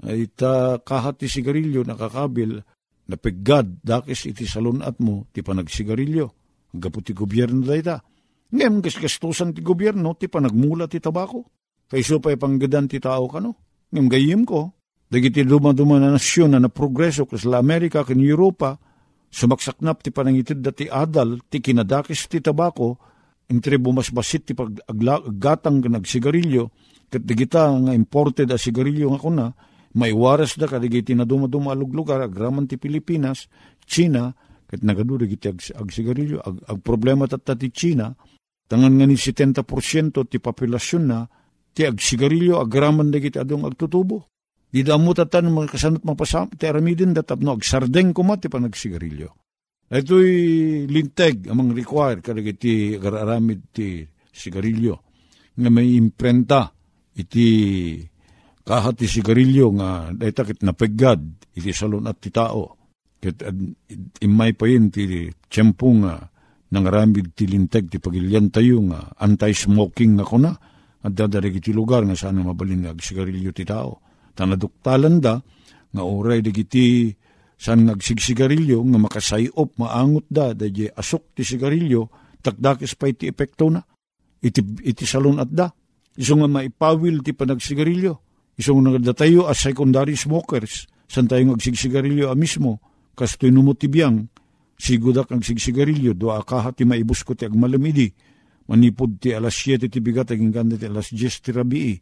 ay 0.03 0.35
ta 0.35 0.83
kahat 0.83 1.23
ti 1.23 1.31
sigarilyo 1.31 1.87
nakakabil, 1.87 2.59
napiggad 3.07 3.87
dakis 3.87 4.27
iti 4.27 4.43
salunat 4.43 4.99
mo 4.99 5.31
ti 5.31 5.47
panagsigarilyo. 5.47 6.27
Gapu 6.75 7.07
ti 7.07 7.15
gobyerno 7.15 7.63
da 7.63 7.79
ita. 7.79 7.97
Ngem 8.51 8.83
kaskastusan 8.83 9.55
ti 9.55 9.63
gobyerno 9.63 10.19
ti 10.19 10.27
panagmula 10.27 10.91
ti 10.91 10.99
tabako. 10.99 11.47
Kayso 11.87 12.19
pa 12.19 12.35
ipanggadan 12.35 12.91
ti 12.91 12.99
tao 12.99 13.31
kano. 13.31 13.55
Ngem 13.95 14.07
gayim 14.11 14.43
ko, 14.43 14.76
dagiti 15.07 15.47
dumaduma 15.47 15.99
na 16.03 16.15
nasyon 16.15 16.55
na 16.55 16.61
naprogreso 16.63 17.27
kas 17.27 17.47
la 17.47 17.63
Amerika 17.63 18.03
kan 18.03 18.19
Europa, 18.19 18.79
sumaksaknap 19.31 20.03
ti 20.03 20.11
panangitid 20.11 20.63
da 20.63 20.73
ti 20.75 20.91
adal, 20.91 21.43
ti 21.47 21.63
kinadakis 21.63 22.27
ti 22.27 22.43
tabako, 22.43 22.99
intri 23.51 23.79
bumasbasit 23.79 24.43
ti 24.51 24.53
paggatang 24.55 25.87
nagsigarilyo, 25.87 26.71
kat 27.07 27.23
digita 27.23 27.71
nga 27.71 27.93
imported 27.95 28.51
a 28.51 28.59
sigarilyo 28.59 29.15
nga 29.15 29.21
kuna, 29.23 29.47
may 29.97 30.11
waras 30.13 30.59
da 30.59 30.67
kadigiti 30.67 31.15
na 31.15 31.25
dumaduma 31.25 31.73
lugar, 31.73 32.21
agraman 32.21 32.67
ti 32.67 32.77
Pilipinas, 32.77 33.47
China, 33.87 34.35
ket 34.67 34.83
nagadu 34.83 35.23
dagiti 35.23 35.47
ag, 35.47 35.63
ag 35.63 35.89
sigarilyo 35.89 36.43
ag, 36.43 36.57
ag 36.67 36.79
problema 36.83 37.31
tatta 37.31 37.55
ti 37.55 37.71
China 37.71 38.11
tangan 38.67 38.99
nga 38.99 39.07
ni 39.07 39.15
70% 39.15 40.27
ti 40.27 40.43
populasyon 40.43 41.03
na 41.07 41.23
ti 41.71 41.87
ag 41.87 42.03
sigarilyo 42.03 42.59
agraman 42.59 43.15
dagiti 43.15 43.39
adong 43.39 43.63
agtutubo 43.63 44.36
di 44.77 44.85
damo 44.85 45.17
tatan 45.17 45.49
mga 45.49 45.73
kasanot 45.73 46.05
mapasam 46.05 46.53
ti 46.53 46.69
aramidin 46.69 47.17
datapno 47.17 47.57
ag 47.57 47.65
sardeng 47.65 48.13
kuma 48.13 48.37
ti 48.37 48.53
panagsigarilyo. 48.53 49.33
Ito'y 49.89 50.85
linteg 50.85 51.49
amang 51.49 51.73
require 51.73 52.21
kadagiti 52.21 52.93
agararamid 52.93 53.73
ti 53.73 54.05
sigarilyo. 54.29 54.95
Nga 55.57 55.71
may 55.73 55.97
imprenta 55.97 56.69
iti 57.17 57.49
kahat 58.61 59.01
ti 59.01 59.09
sigarilyo 59.09 59.67
nga 59.81 60.13
dayta 60.13 60.45
kit 60.45 60.61
napegad 60.61 61.25
iti 61.57 61.73
salon 61.73 62.05
at 62.05 62.21
ti 62.21 62.29
tao. 62.29 62.77
Ket 63.17 63.49
imay 64.21 64.53
pa 64.53 64.69
yun 64.69 64.93
ti 64.93 65.33
tiyempo 65.49 65.89
nga 66.05 66.21
nangaramid 66.77 67.33
ti 67.33 67.49
linteg 67.49 67.89
ti 67.89 67.97
pagilyan 67.97 68.53
tayo 68.53 68.85
nga 68.93 69.09
anti-smoking 69.25 70.21
nga 70.21 70.29
kuna 70.29 70.53
at 71.01 71.13
dadarig 71.17 71.65
iti 71.65 71.73
lugar 71.73 72.05
nga 72.05 72.13
sana 72.13 72.45
mabalin 72.45 72.85
nga 72.85 72.93
agsigarilyo 72.93 73.57
ti 73.57 73.65
tao. 73.65 74.05
Tanaduktalan 74.37 75.17
da 75.19 75.41
nga 75.91 76.03
oray 76.05 76.45
dagiti 76.45 77.09
saan 77.57 77.89
nga 77.89 77.97
agsigsigarilyo 77.97 78.85
nga 78.85 78.99
makasayop 79.01 79.81
maangot 79.81 80.29
da 80.29 80.53
dadya 80.53 80.93
asok 80.93 81.33
ti 81.33 81.43
sigarilyo 81.43 82.13
takdakis 82.45 82.95
pa 83.01 83.09
iti 83.09 83.33
epekto 83.33 83.73
na 83.73 83.81
iti, 84.45 84.61
iti 84.85 85.05
salon 85.09 85.41
at 85.41 85.51
da. 85.51 85.73
Iso 86.17 86.37
nga 86.37 86.49
maipawil 86.49 87.21
ti 87.25 87.33
panagsigarilyo. 87.33 88.13
Iso 88.57 88.77
nga 88.77 88.93
nagdatayo 88.93 89.49
as 89.49 89.61
secondary 89.61 90.17
smokers 90.17 90.89
san 91.07 91.27
tayo 91.27 91.55
agsigsigarilyo 91.55 92.29
a 92.31 92.37
mismo 92.37 92.83
kastoy 93.17 93.49
numutibiyang, 93.49 94.29
sigudak 94.77 95.33
ang 95.33 95.41
sigsigarilyo, 95.41 96.13
do 96.13 96.29
akahat 96.29 96.77
ti 96.77 96.85
maibus 96.85 97.25
ko 97.25 97.33
ti 97.33 97.49
agmalamidi, 97.49 98.13
manipod 98.69 99.17
ti 99.17 99.33
alas 99.33 99.57
7 99.57 99.89
ti 99.89 99.99
bigat, 100.05 100.37
aging 100.37 100.53
ganda 100.53 100.77
ti 100.77 100.85
alas 100.85 101.09
10 101.09 101.41
ti 101.41 101.51
rabii, 101.51 101.95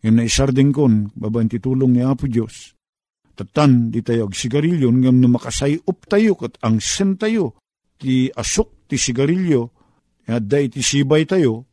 yung 0.00 0.16
naisardeng 0.16 0.72
kon, 0.72 1.12
babaen 1.12 1.50
ti 1.50 1.60
tulong 1.60 1.96
ni 1.96 2.02
Apo 2.04 2.24
Diyos. 2.24 2.72
Tatan, 3.36 3.88
di 3.92 4.00
tayo 4.04 4.28
agsigarilyo, 4.28 4.88
ngam 4.92 5.20
na 5.20 5.28
makasayop 5.32 5.98
tayo, 6.08 6.36
kat 6.36 6.60
ang 6.64 6.80
sen 6.80 7.16
tayo, 7.16 7.56
ti 7.96 8.28
asok 8.32 8.88
ti 8.88 8.96
sigarilyo, 9.00 9.62
da 10.24 10.58
iti 10.60 10.80
sibay 10.80 11.24
tayo, 11.24 11.68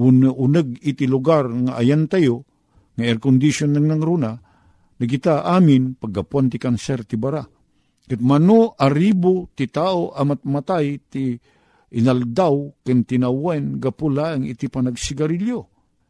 un 0.00 0.24
unag 0.24 0.80
iti 0.80 1.04
lugar 1.04 1.48
nga 1.48 1.80
ayan 1.80 2.08
tayo, 2.08 2.48
nga 2.96 3.04
air 3.04 3.20
condition 3.20 3.72
nang 3.72 3.88
nangruna, 3.88 4.36
nagita 5.00 5.44
amin 5.48 5.96
paggapuan 5.96 6.52
ti 6.52 6.60
kanser 6.60 7.04
ti 7.08 7.16
bara 7.16 7.40
Ket 8.10 8.18
mano 8.18 8.74
aribo 8.74 9.54
ti 9.54 9.70
tao 9.70 10.10
amat 10.18 10.42
matay 10.42 10.98
ti 11.06 11.38
inaldaw 11.94 12.82
ken 12.82 13.06
tinawen 13.06 13.78
gapula 13.78 14.34
ang 14.34 14.42
iti 14.42 14.66
panagsigarilyo. 14.66 15.58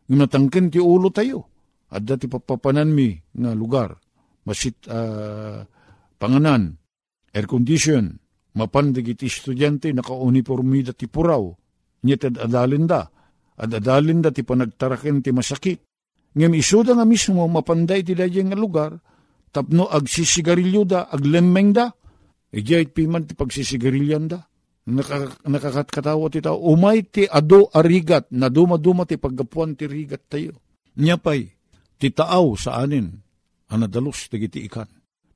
Nga 0.08 0.16
natangken 0.16 0.72
ti 0.72 0.80
ulo 0.80 1.12
tayo. 1.12 1.49
At 1.90 2.06
dati 2.06 2.30
papapanan 2.30 2.90
mi 2.94 3.18
nga 3.34 3.50
lugar. 3.54 3.98
Masit 4.46 4.86
uh, 4.86 5.66
panganan, 6.16 6.78
air 7.34 7.46
condition, 7.50 8.14
mapandig 8.54 9.10
iti 9.14 9.26
estudyante 9.26 9.90
naka-uniformida 9.90 10.94
ti 10.94 11.10
puraw. 11.10 11.50
Nyet 12.06 12.30
ad 12.30 12.36
adalinda. 12.40 13.10
Ad 13.60 13.70
adalinda 13.76 14.32
ti 14.32 14.46
panagtaraken 14.46 15.20
ti 15.20 15.30
masakit. 15.34 15.78
Ngem 16.30 16.54
isuda 16.56 16.94
nga 16.94 17.04
mismo 17.04 17.44
mapanday 17.50 18.06
ti 18.06 18.14
dayeng 18.14 18.54
nga 18.54 18.58
lugar, 18.58 18.94
tapno 19.50 19.90
agsisigarilyo 19.90 20.86
da, 20.86 21.10
aglemmeng 21.10 21.74
da. 21.74 21.90
Ijay 22.54 22.90
piman 22.94 23.26
ti 23.26 23.34
pagsisigarilyan 23.34 24.30
da. 24.30 24.38
Naka, 24.90 25.42
nakakatkatawa 25.46 26.32
ti 26.32 26.40
tao. 26.40 26.56
Umay 26.56 27.04
ti 27.10 27.26
ado 27.28 27.68
arigat, 27.74 28.30
na 28.32 28.48
duma-duma 28.48 29.04
ti 29.04 29.20
paggapuan 29.20 29.76
ti 29.76 29.84
rigat 29.90 30.26
tayo. 30.30 30.56
Nyapay, 30.96 31.59
ti 32.00 32.08
taaw 32.16 32.56
sa 32.56 32.80
anin, 32.80 33.12
anadalos 33.68 34.32
ti 34.32 34.40
giti 34.40 34.64
ikan. 34.64 34.88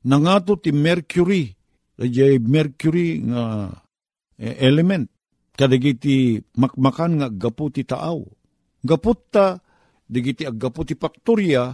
Nangato 0.08 0.56
ti 0.56 0.72
mercury, 0.72 1.52
ijay 2.00 2.40
mercury 2.40 3.20
nga 3.20 3.68
eh, 4.40 4.56
element, 4.64 5.04
kadagiti 5.52 6.40
makmakan 6.56 7.20
nga 7.20 7.28
gapu 7.28 7.68
ti 7.68 7.84
taaw. 7.84 8.24
Gaput 8.84 9.20
ta, 9.32 9.56
digiti 10.04 10.44
aggapu 10.44 10.84
ti 10.84 10.96
faktorya, 10.96 11.72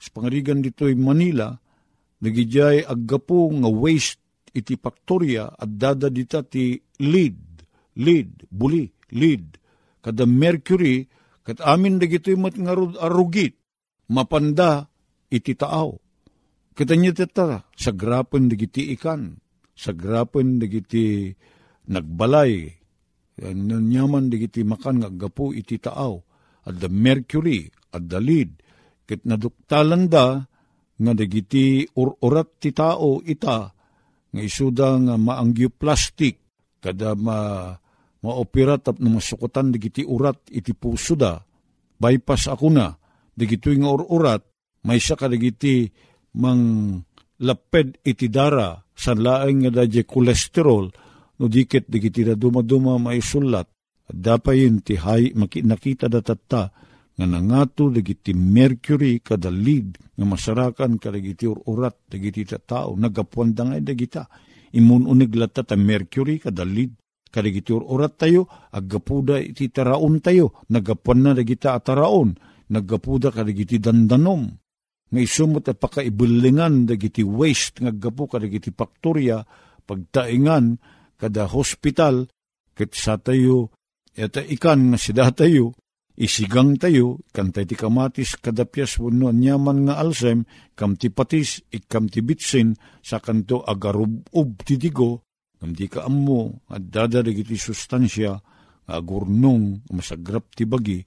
sa 0.00 0.08
pangarigan 0.16 0.64
dito'y 0.64 0.96
Manila, 0.96 1.52
nagijay 2.24 2.80
aggapo 2.88 3.52
nga 3.52 3.68
waste 3.68 4.24
iti 4.56 4.80
faktorya 4.80 5.52
at 5.52 5.68
dada 5.76 6.08
dita 6.08 6.40
ti 6.40 6.80
lead, 7.04 7.36
lead, 8.00 8.48
buli, 8.48 8.88
lead. 9.12 9.60
Kada 10.00 10.24
mercury, 10.24 11.04
kat 11.44 11.60
amin 11.60 12.00
dagito'y 12.00 12.40
mat 12.40 12.56
nga 12.56 12.72
arugit, 13.04 13.59
mapanda 14.10 14.90
iti 15.30 15.54
taaw. 15.54 15.94
Kita 16.74 16.94
niya 16.98 17.12
tata, 17.14 17.66
sa 17.70 17.90
grapen 17.94 18.50
dagiti 18.50 18.90
ikan, 18.94 19.36
sa 19.74 19.94
grapen 19.94 20.58
dagiti 20.58 21.30
nagbalay, 21.90 22.66
nanyaman 23.40 24.28
dagiti 24.28 24.66
makan 24.66 25.02
nga 25.02 25.10
gapo 25.10 25.54
iti 25.54 25.78
taaw, 25.78 26.18
at 26.66 26.76
the 26.76 26.90
mercury, 26.92 27.70
at 27.94 28.04
the 28.10 28.20
lead, 28.20 28.50
Ket 29.10 29.26
naduktalan 29.26 30.06
da, 30.06 30.38
nga 31.00 31.12
dagiti 31.18 31.82
urat 31.98 32.62
ti 32.62 32.70
tao 32.70 33.18
ita, 33.26 33.74
nga 34.30 34.38
isuda 34.38 35.02
nga 35.02 35.14
maanggyo 35.18 35.66
plastic, 35.74 36.38
kada 36.78 37.18
ma 37.18 37.74
maopera 38.22 38.78
tap 38.78 39.02
na 39.02 39.18
masukutan 39.18 39.74
dagiti 39.74 40.06
urat 40.06 40.46
iti 40.54 40.70
puso 40.78 41.18
da, 41.18 41.42
bypass 41.98 42.54
ako 42.54 42.70
na, 42.70 42.99
dagiti 43.40 43.72
nga 43.80 43.88
urat, 43.96 44.44
may 44.84 45.00
siya 45.00 45.16
kadagiti 45.16 45.88
mang 46.36 47.00
laped 47.40 48.04
iti 48.04 48.28
dara, 48.28 48.76
sa 48.92 49.16
laeng 49.16 49.64
nga 49.64 49.80
dadya 49.80 50.04
kolesterol, 50.04 50.92
no 51.40 51.44
dikit 51.48 51.88
dagiti 51.88 52.20
da 52.20 52.36
dumaduma 52.36 53.00
may 53.00 53.24
sulat, 53.24 53.64
at 54.04 54.16
dapay 54.16 54.68
yun 54.68 54.84
ti 54.84 55.00
hay, 55.00 55.32
nakita 55.32 56.12
datatta, 56.12 56.68
nga 57.20 57.28
nangato 57.28 57.92
dagiti 57.92 58.32
mercury 58.32 59.20
kada 59.20 59.52
lead 59.52 60.00
nga 60.16 60.24
masarakan 60.24 60.96
kadagiti 60.96 61.44
urat 61.44 62.08
dagiti 62.08 62.48
ta 62.48 62.56
tao 62.56 62.96
nagapuan 62.96 63.52
da 63.52 63.68
nga 63.68 63.76
dagita 63.76 64.24
imun 64.72 65.04
lata 65.36 65.60
ta 65.60 65.76
mercury 65.76 66.40
kada 66.40 66.64
lead. 66.64 66.96
Kadagiti 67.30 67.70
urat 67.70 68.18
tayo 68.18 68.50
aggapuda 68.74 69.38
iti 69.38 69.70
taraon 69.70 70.18
tayo 70.18 70.66
nagapuan 70.66 71.22
na 71.22 71.30
dagita 71.30 71.78
ataraon 71.78 72.34
naggapuda 72.70 73.34
kadagiti 73.34 73.82
dandanom. 73.82 74.46
Nga 75.10 75.20
isumot 75.20 75.66
at 75.66 75.82
pakaibulingan 75.82 76.86
dagiti 76.86 77.26
waste 77.26 77.82
nga 77.82 77.90
gapu 77.90 78.30
kadagiti 78.30 78.70
faktorya 78.70 79.42
pagtaingan 79.82 80.78
kada 81.18 81.50
hospital 81.50 82.30
ket 82.78 82.94
sa 82.94 83.18
tayo 83.18 83.74
eta 84.14 84.38
ikan 84.38 84.94
nga 84.94 84.98
sida 85.02 85.34
tayo 85.34 85.74
isigang 86.20 86.76
tayo, 86.76 87.24
kantay 87.32 87.64
ti 87.64 87.72
kamatis 87.72 88.36
kadapyas 88.36 89.00
wano 89.00 89.32
nyaman 89.32 89.88
nga 89.88 89.96
alsem, 89.96 90.44
kam 90.76 91.00
ti 91.00 91.08
patis, 91.08 91.64
ikam 91.72 92.12
ti 92.12 92.20
bitsin, 92.20 92.76
sa 93.00 93.24
kanto 93.24 93.64
agarub-ub 93.64 94.60
ti 94.60 94.76
digo, 94.76 95.24
kam 95.56 95.72
ti 95.72 95.88
kaammo, 95.88 96.68
at 96.68 96.92
dadarig 96.92 97.40
iti 97.40 97.56
sustansya, 97.56 98.36
agurnong, 98.92 99.88
masagrap 99.96 100.52
ti 100.52 100.68
bagi, 100.68 101.00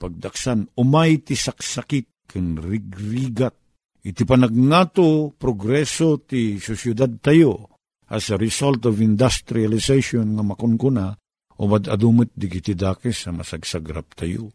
pagdaksan, 0.00 0.72
umay 0.80 1.20
ti 1.20 1.36
saksakit, 1.36 2.24
ken 2.24 2.56
rigrigat. 2.56 3.52
Iti 4.00 4.24
panagnato 4.24 5.36
progreso 5.36 6.24
ti 6.24 6.56
sosyudad 6.56 7.20
tayo, 7.20 7.76
as 8.08 8.32
a 8.32 8.40
result 8.40 8.88
of 8.88 8.96
industrialization 9.04 10.40
nga 10.40 10.42
makunkuna, 10.42 11.12
umad 11.60 11.84
adumit 11.92 12.32
digiti 12.32 12.72
dakes 12.72 13.28
sa 13.28 13.30
masagsagrap 13.36 14.16
tayo 14.16 14.48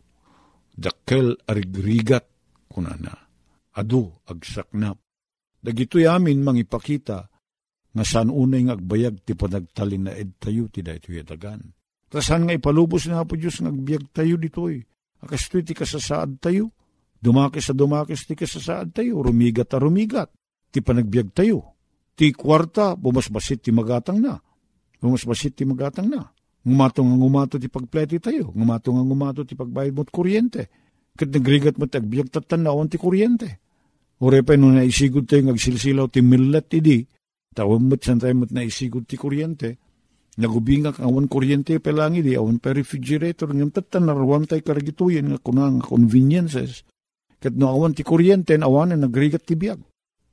dakkel 0.76 1.40
arigrigat 1.48 2.28
kunana. 2.68 3.16
Adu 3.76 4.12
agsaknap. 4.28 5.00
Dagitoy 5.64 6.06
amin 6.06 6.44
mangipakita 6.44 7.28
nga 7.96 8.04
saan 8.04 8.30
unay 8.30 8.68
nga 8.68 8.76
agbayag 8.76 9.24
ti 9.24 9.34
panagtalin 9.34 10.12
na 10.12 10.14
ed 10.14 10.36
tayo 10.38 10.68
ti 10.68 10.84
daytoy 10.84 11.24
dagan. 11.24 11.64
Tasan 12.12 12.48
nga 12.48 12.54
ipalubos 12.54 13.08
na 13.08 13.26
po 13.26 13.40
Diyos 13.40 13.60
nga 13.64 13.72
agbayag 13.72 14.12
tayo 14.12 14.36
ditoy. 14.36 14.84
Akastoy 15.26 15.66
ti 15.66 15.74
kasasaad 15.74 16.38
tayo. 16.38 16.70
Dumakis 17.18 17.68
sa 17.68 17.74
dumakis 17.74 18.30
ti 18.30 18.38
kasasaad 18.38 18.94
tayo. 18.94 19.26
Rumigat 19.26 19.74
a 19.74 19.82
rumigat. 19.82 20.30
Ti 20.70 20.86
panagbiag 20.86 21.34
tayo. 21.34 21.74
Ti 22.14 22.30
kwarta, 22.32 22.94
bumasbasit 22.94 23.66
ti 23.66 23.74
magatang 23.74 24.22
na. 24.22 24.38
Bumasbasit 25.02 25.58
ti 25.58 25.66
magatang 25.66 26.08
na. 26.14 26.30
Ngumato 26.66 27.02
nga 27.02 27.16
ngumato 27.18 27.56
ti 27.58 27.70
pagpleti 27.70 28.22
tayo. 28.22 28.54
Ngumato 28.54 28.94
nga 28.94 29.04
ngumato 29.04 29.42
ti 29.42 29.58
pagbayad 29.58 29.94
mo't 29.98 30.10
kuryente. 30.14 30.70
Kat 31.18 31.30
nagrigat 31.34 31.78
mo 31.82 31.90
tagbiyag 31.90 32.30
tatanawan 32.30 32.90
ti 32.90 32.98
kuryente. 33.02 33.50
Ure 34.22 34.42
pa 34.46 34.56
nung 34.56 34.78
naisigod 34.78 35.28
tayo 35.28 35.50
ngagsilsilaw 35.50 36.08
ti 36.10 36.22
millet 36.22 36.66
ti 36.70 36.80
di. 36.82 37.02
Tawag 37.54 37.82
mo't 37.82 38.02
san 38.02 38.22
tayo 38.22 38.34
mo't 38.38 38.54
naisigod 38.54 39.06
ti 39.06 39.18
kuryente. 39.18 39.85
Nagubingak 40.36 41.00
awan 41.00 41.32
kuryente 41.32 41.80
pelangi 41.80 42.20
di 42.20 42.36
awan 42.36 42.60
pa 42.60 42.76
refrigerator 42.76 43.56
ngam 43.56 43.72
tatan 43.72 44.12
narwan 44.12 44.44
tay 44.44 44.60
karagituyen 44.60 45.32
nga 45.32 45.40
kunang 45.40 45.80
conveniences. 45.80 46.84
Kat 47.40 47.56
no 47.56 47.72
awan 47.72 47.96
ti 47.96 48.04
kuryente 48.04 48.52
awan 48.60 48.92
na 48.92 49.08
nagrigat 49.08 49.48
ti 49.48 49.56
biyag. 49.56 49.80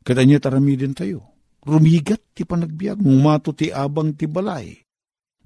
Katanya 0.02 0.42
tarami 0.42 0.74
din 0.74 0.90
tayo. 0.90 1.22
Rumigat 1.62 2.34
ti 2.34 2.42
panagbiag, 2.42 2.98
ngumato 2.98 3.54
ti 3.54 3.70
abang 3.70 4.18
ti 4.18 4.26
balay. 4.26 4.74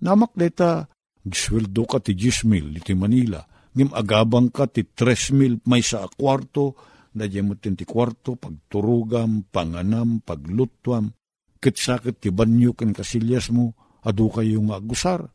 Namak 0.00 0.32
deta, 0.32 0.88
gsweldo 1.20 1.84
ka 1.84 2.00
ti 2.00 2.16
10 2.16 2.48
mil 2.48 2.72
iti 2.80 2.96
Manila, 2.96 3.44
ngim 3.76 3.92
agabang 3.92 4.48
ka 4.48 4.64
ti 4.64 4.88
3 4.88 5.36
mil 5.36 5.60
may 5.68 5.84
sa 5.84 6.08
kwarto, 6.08 6.72
na 7.16 7.28
ti 7.28 7.84
kwarto, 7.84 8.36
pagturugam, 8.40 9.44
panganam, 9.52 10.24
paglutwam, 10.24 11.12
kitsakit 11.60 12.20
ti 12.20 12.28
banyo 12.32 12.72
ken 12.72 12.96
kasilyas 12.96 13.52
mo, 13.52 13.76
adu 14.06 14.30
kayo 14.30 14.62
nga 14.70 14.78
agusar. 14.78 15.26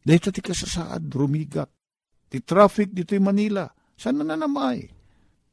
Dahil 0.00 0.22
ti 0.22 0.40
kasasaad, 0.40 1.10
rumigat. 1.12 1.68
Ti 2.30 2.38
traffic 2.46 2.94
dito 2.94 3.12
Manila, 3.18 3.66
sana 3.98 4.22
na 4.22 4.38
namay. 4.38 4.86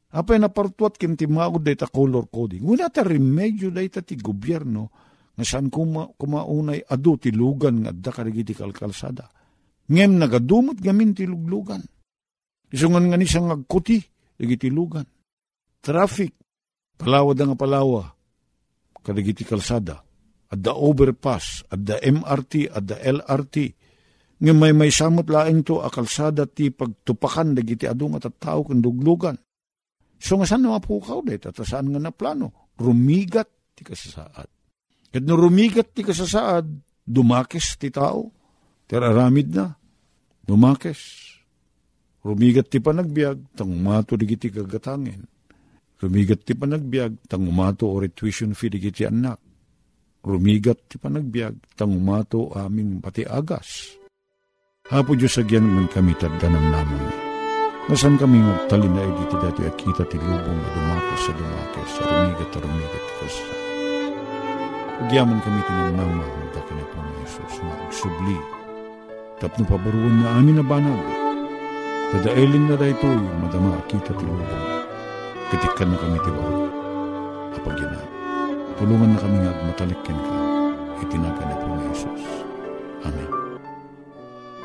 Apay 0.08 0.40
napartuat 0.40 0.96
kin 0.96 1.18
ti 1.18 1.28
maud 1.28 1.60
dayta 1.60 1.90
color 1.90 2.32
coding. 2.32 2.64
Wala 2.64 2.88
ta 2.88 3.04
remedyo 3.04 3.68
dayta 3.68 4.00
ti 4.00 4.16
gobyerno 4.16 4.88
nga 5.36 5.44
saan 5.44 5.68
kuma, 5.68 6.08
kumaunay 6.16 6.80
adu 6.88 7.20
ti 7.20 7.28
lugan 7.28 7.84
nga 7.84 7.90
adda 7.92 8.10
karigi 8.14 8.42
ti 8.42 8.54
kalkalsada. 8.56 9.28
Ngem 9.92 10.16
nagadumot 10.16 10.80
gamin 10.80 11.12
ti 11.12 11.28
luglugan. 11.28 11.84
Isungan 12.72 13.08
nga 13.08 13.16
ni 13.20 13.28
siyang 13.28 13.52
agkuti, 13.52 14.00
ti 14.38 14.68
lugan. 14.72 15.04
Traffic, 15.78 16.32
palawa 16.96 17.32
da 17.36 17.44
nga 17.48 17.56
palawa, 17.56 18.02
kadagi 19.04 19.32
ti 19.32 19.44
kalsada. 20.48 20.54
Adda 20.54 20.72
overpass, 20.72 21.46
adda 21.68 21.96
MRT, 22.00 22.72
adda 22.72 22.96
LRT. 23.04 23.56
Ngem 24.38 24.56
may 24.56 24.72
may 24.72 24.90
samot 24.94 25.28
laing 25.28 25.66
to 25.66 25.82
a 25.82 25.90
ti 26.46 26.70
pagtupakan 26.70 27.58
dagiti 27.58 27.90
adu 27.90 28.06
nga 28.14 28.30
tattao 28.30 28.62
ken 28.64 28.78
duglugan 28.78 29.34
So 30.18 30.34
nga 30.34 30.46
saan 30.50 30.66
mapukaw 30.66 31.22
det, 31.22 31.46
at 31.46 31.58
saan 31.62 31.94
nga 31.94 32.02
na 32.02 32.10
plano? 32.10 32.74
Rumigat 32.74 33.46
ti 33.78 33.86
kasasaad. 33.86 34.50
Kat 35.14 35.22
no 35.22 35.38
rumigat 35.38 35.94
ti 35.94 36.02
kasasaad, 36.02 36.66
dumakes 37.06 37.78
ti 37.78 37.88
tao. 37.94 38.34
Teraramid 38.90 39.48
na, 39.54 39.70
dumakes. 40.42 41.00
Rumigat 42.26 42.66
ti 42.66 42.82
panagbiag, 42.82 43.54
tang 43.54 43.70
umato 43.70 44.18
di 44.18 44.26
giti 44.26 44.50
kagatangin. 44.50 45.22
Rumigat 46.02 46.42
ti 46.42 46.58
panagbiag, 46.58 47.30
tang 47.30 47.46
umato 47.46 47.86
o 47.86 48.02
tuition 48.10 48.58
fee 48.58 48.74
di 48.74 48.78
giti 48.82 49.06
anak. 49.06 49.38
Rumigat 50.22 50.90
ti 50.90 50.96
panagbiag, 50.98 51.78
tang 51.78 51.94
umato 51.94 52.50
aming 52.54 52.98
pati 52.98 53.22
agas. 53.22 53.98
Hapo 54.88 55.14
Diyos 55.14 55.36
agyan 55.36 55.68
man 55.68 55.86
kami 55.92 56.16
tagdanam 56.16 56.64
naman 56.72 57.28
Nasan 57.88 58.20
kami 58.20 58.36
magtalin 58.44 58.92
na 58.92 59.00
editi 59.00 59.36
dati 59.40 59.64
at 59.64 59.72
kita 59.80 60.04
ti 60.12 60.20
lubong 60.20 60.60
na 60.60 60.68
dumakos 60.76 61.20
sa 61.24 61.32
dumakos, 61.32 61.88
sa 61.96 62.02
rumigat 62.04 62.50
at 62.52 62.60
rumigat 62.60 63.04
ka 63.16 63.26
sa. 63.32 63.44
Pagyaman 65.00 65.40
kami 65.40 65.60
tinamnama, 65.64 66.20
magdaki 66.20 66.72
na 66.76 66.84
po 66.84 67.00
ni 67.00 67.12
Jesus, 67.24 67.54
magsubli. 67.64 68.36
Tapno 69.40 69.64
pabaruan 69.64 70.20
na 70.20 70.36
amin 70.36 70.60
na 70.60 70.64
banag. 70.68 71.00
Dadaelin 72.12 72.68
na 72.68 72.76
da 72.76 72.92
ito 72.92 73.08
yung 73.08 73.40
madama 73.40 73.80
kita 73.88 74.12
ti 74.12 74.24
lubong. 74.28 74.64
Katikan 75.48 75.88
na 75.88 75.96
kami 75.96 76.18
ti 76.20 76.30
baro. 76.36 76.68
Apagyan 77.56 78.17
Tulungan 78.78 79.10
na 79.10 79.18
kami 79.18 79.38
nga 79.42 79.52
matalikin 79.66 80.18
ka. 80.22 80.34
Itinaga 81.02 81.42
na 81.42 81.54
po 81.58 81.66
ni 81.66 81.82
Jesus. 81.90 82.22
Amen. 83.02 83.30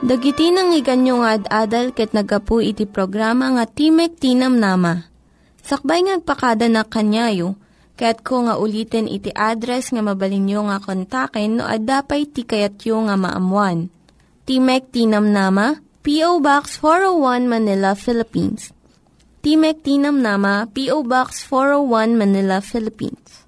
Dagiti 0.05 0.53
nang 0.53 0.69
iganyo 0.69 1.25
nga 1.25 1.41
ad-adal 1.41 1.97
ket 1.97 2.13
nagapu 2.13 2.61
iti 2.61 2.85
programa 2.85 3.49
nga 3.57 3.65
Timek 3.65 4.13
Tinam 4.21 4.61
Nama. 4.61 5.09
Sakbay 5.65 6.05
ngagpakada 6.05 6.69
na 6.69 6.85
kanyayo, 6.85 7.57
ket 7.97 8.21
ko 8.21 8.45
nga 8.45 8.61
ulitin 8.61 9.09
iti 9.09 9.33
address 9.33 9.89
nga 9.89 10.05
mabalinyo 10.05 10.69
nga 10.69 10.77
kontaken 10.77 11.57
no 11.57 11.65
ad-dapay 11.65 12.29
tikayatyo 12.29 13.09
nga 13.09 13.17
maamuan. 13.17 13.89
Timek 14.45 14.93
Tinam 14.93 15.31
Nama, 15.33 15.81
P.O. 16.03 16.43
Box 16.43 16.77
401 16.77 17.49
Manila, 17.49 17.97
Philippines. 17.97 18.75
Timek 19.41 19.81
Tinam 19.81 20.21
Nama, 20.21 20.69
P.O. 20.69 21.01
Box 21.01 21.47
401 21.47 22.19
Manila, 22.19 22.59
Philippines. 22.59 23.47